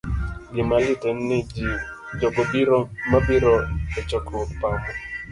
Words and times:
Gima 0.53 0.77
lit 0.85 0.99
en 1.09 1.17
ni 1.27 1.37
jogo 2.19 2.77
mobiro 3.11 3.53
e 3.99 4.01
chokruok 4.09 4.49
pamo 4.59 4.89